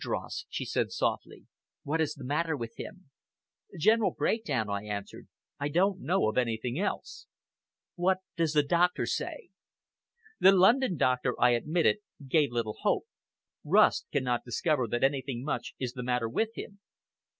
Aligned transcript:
"Hardross," 0.03 0.45
she 0.49 0.65
said 0.65 0.91
softly, 0.91 1.45
"what 1.83 2.01
is 2.01 2.15
the 2.15 2.23
matter 2.23 2.57
with 2.57 2.73
him?" 2.77 3.11
"General 3.77 4.09
breakdown," 4.09 4.67
I 4.67 4.83
answered; 4.83 5.27
"I 5.59 5.67
do 5.67 5.77
not 5.79 5.99
know 5.99 6.27
of 6.27 6.39
anything 6.39 6.79
else." 6.79 7.27
"What 7.93 8.17
does 8.35 8.53
the 8.53 8.63
doctor 8.63 9.05
say?" 9.05 9.49
"The 10.39 10.53
London 10.53 10.97
doctor," 10.97 11.39
I 11.39 11.51
admitted, 11.51 11.97
"gave 12.27 12.51
little 12.51 12.77
hope. 12.81 13.03
Rust 13.63 14.07
cannot 14.11 14.43
discover 14.43 14.87
that 14.87 15.03
anything 15.03 15.43
much 15.43 15.75
is 15.77 15.93
the 15.93 16.01
matter 16.01 16.27
with 16.27 16.55
him." 16.57 16.79